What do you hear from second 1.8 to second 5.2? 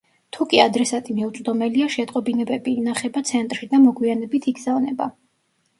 შეტყობინებები ინახება ცენტრში და მოგვიანებით იგზავნება.